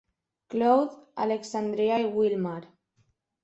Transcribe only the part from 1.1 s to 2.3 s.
Alexandria i